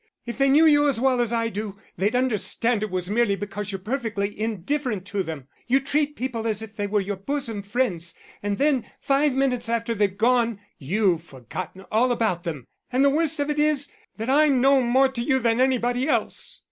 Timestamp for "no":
14.59-14.81